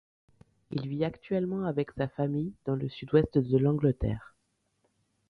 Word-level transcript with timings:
Il 0.71 0.87
vit 0.89 1.05
actuellement 1.05 1.65
avec 1.65 1.91
sa 1.91 2.07
famille, 2.07 2.55
dans 2.65 2.73
le 2.73 2.89
sud-ouest 2.89 3.37
de 3.37 3.57
l’Angleterre. 3.59 4.33